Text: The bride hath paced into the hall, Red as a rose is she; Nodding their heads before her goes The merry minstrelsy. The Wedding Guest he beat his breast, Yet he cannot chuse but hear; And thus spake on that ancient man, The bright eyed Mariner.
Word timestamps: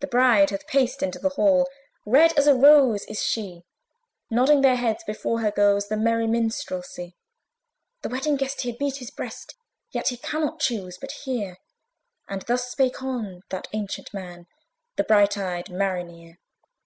The 0.00 0.06
bride 0.06 0.50
hath 0.50 0.66
paced 0.66 1.02
into 1.02 1.18
the 1.18 1.30
hall, 1.30 1.66
Red 2.04 2.38
as 2.38 2.46
a 2.46 2.54
rose 2.54 3.06
is 3.06 3.22
she; 3.24 3.64
Nodding 4.28 4.60
their 4.60 4.76
heads 4.76 5.02
before 5.06 5.40
her 5.40 5.50
goes 5.50 5.88
The 5.88 5.96
merry 5.96 6.26
minstrelsy. 6.26 7.16
The 8.02 8.10
Wedding 8.10 8.36
Guest 8.36 8.60
he 8.60 8.72
beat 8.72 8.96
his 8.98 9.10
breast, 9.10 9.54
Yet 9.92 10.08
he 10.08 10.18
cannot 10.18 10.60
chuse 10.60 10.98
but 10.98 11.12
hear; 11.24 11.56
And 12.28 12.42
thus 12.42 12.70
spake 12.70 13.02
on 13.02 13.44
that 13.48 13.66
ancient 13.72 14.12
man, 14.12 14.46
The 14.96 15.04
bright 15.04 15.38
eyed 15.38 15.70
Mariner. 15.70 16.36